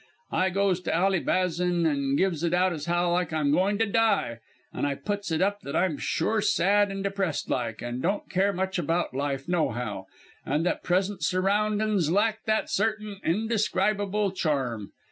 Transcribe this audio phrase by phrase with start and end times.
[0.31, 3.91] I goes to Ally Bazan and gives it out as how I'm going for to
[3.91, 4.39] die,
[4.73, 8.51] an' I puts it up that I'm sure sad and depressed like; an' don't care
[8.51, 10.07] much about life nohow;
[10.43, 14.91] an' that present surroundin's lack that certain undescribable charm.